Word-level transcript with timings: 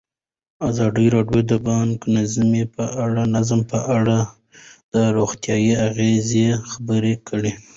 ازادي 0.69 1.05
راډیو 1.15 1.41
د 1.51 1.53
بانکي 1.65 2.05
نظام 3.35 3.61
په 3.71 3.79
اړه 3.97 4.17
د 4.93 4.95
روغتیایي 5.17 5.73
اغېزو 5.87 6.45
خبره 6.71 7.13
کړې. 7.27 7.51